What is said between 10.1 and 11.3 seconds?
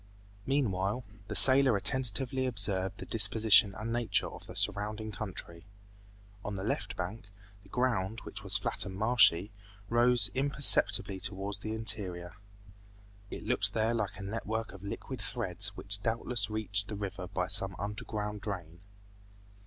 imperceptibly